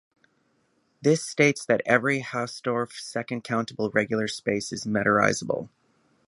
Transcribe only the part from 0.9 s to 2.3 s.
This states that every